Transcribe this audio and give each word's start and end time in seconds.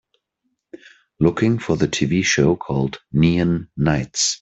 Looking 1.19 1.59
for 1.59 1.77
the 1.77 1.87
TV 1.87 2.23
show 2.25 2.55
called 2.55 2.97
Neon 3.13 3.69
Nights 3.77 4.29